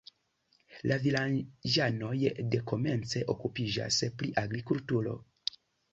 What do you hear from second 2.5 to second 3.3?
dekomence